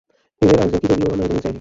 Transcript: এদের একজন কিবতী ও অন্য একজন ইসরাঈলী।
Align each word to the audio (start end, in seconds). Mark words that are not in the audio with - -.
এদের 0.41 0.57
একজন 0.59 0.79
কিবতী 0.79 1.03
ও 1.03 1.09
অন্য 1.11 1.21
একজন 1.21 1.37
ইসরাঈলী। 1.37 1.49